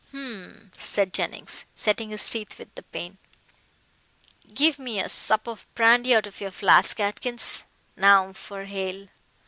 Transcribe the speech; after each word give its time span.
"Humph!" 0.11 0.73
said 0.81 1.13
Jennings, 1.13 1.65
setting 1.75 2.09
his 2.09 2.27
teeth 2.27 2.57
with 2.57 2.73
the 2.73 2.81
pain, 2.81 3.19
"give 4.51 4.79
me 4.79 4.99
a 4.99 5.07
sup 5.07 5.45
of 5.47 5.67
brandy 5.75 6.15
out 6.15 6.25
of 6.25 6.41
your 6.41 6.49
flask, 6.49 6.99
Atkins. 6.99 7.65
Now 7.95 8.33
for 8.33 8.65
Hale." 8.65 9.09